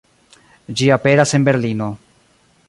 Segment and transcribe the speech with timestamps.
[0.79, 1.91] Ĝi aperas en Berlino.